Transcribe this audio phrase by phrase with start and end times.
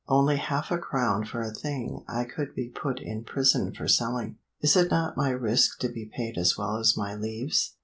[0.07, 4.37] "Only half a crown for a thing I could be put in prison for selling.
[4.59, 7.75] Is not my risk to be paid as well as my leaves?"